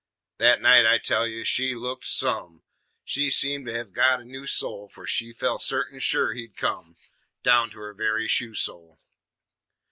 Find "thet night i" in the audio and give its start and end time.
0.39-0.97